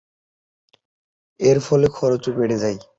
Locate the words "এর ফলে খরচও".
1.39-2.31